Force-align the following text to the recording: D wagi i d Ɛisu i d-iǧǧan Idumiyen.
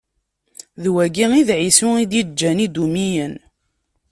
D 0.81 0.85
wagi 0.93 1.25
i 1.39 1.41
d 1.47 1.49
Ɛisu 1.59 1.89
i 2.03 2.05
d-iǧǧan 2.11 2.63
Idumiyen. 2.65 3.33